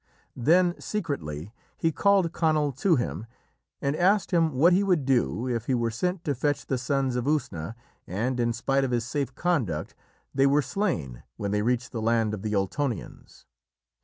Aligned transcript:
Then 0.35 0.73
secretly 0.81 1.53
he 1.77 1.91
called 1.91 2.31
Conall 2.31 2.75
to 2.79 2.95
him 2.95 3.27
and 3.83 3.95
asked 3.95 4.31
him 4.31 4.53
what 4.55 4.73
he 4.73 4.83
would 4.83 5.05
do 5.05 5.47
if 5.47 5.67
he 5.67 5.75
were 5.75 5.91
sent 5.91 6.23
to 6.23 6.33
fetch 6.33 6.65
the 6.65 6.79
Sons 6.79 7.15
of 7.15 7.25
Usna, 7.25 7.75
and, 8.07 8.39
in 8.39 8.51
spite 8.51 8.83
of 8.83 8.89
his 8.89 9.05
safe 9.05 9.35
conduct, 9.35 9.93
they 10.33 10.47
were 10.47 10.63
slain 10.63 11.21
when 11.37 11.51
they 11.51 11.61
reached 11.61 11.91
the 11.91 12.01
land 12.01 12.33
of 12.33 12.41
the 12.41 12.55
Ultonians. 12.55 13.45